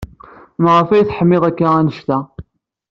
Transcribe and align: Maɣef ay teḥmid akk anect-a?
Maɣef 0.63 0.89
ay 0.89 1.03
teḥmid 1.05 1.43
akk 1.49 1.59
anect-a? 1.77 2.19